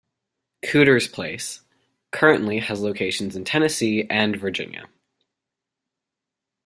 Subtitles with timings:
[0.65, 1.61] "Cooter's Place"
[2.09, 4.87] currently has locations in Tennessee and Virginia.